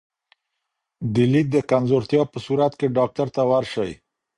د 1.13 1.15
لید 1.31 1.47
د 1.53 1.57
کمزورتیا 1.71 2.21
په 2.33 2.37
صورت 2.45 2.71
کې 2.79 2.93
ډاکټر 2.97 3.27
ته 3.35 3.41
ورشئ. 3.51 3.91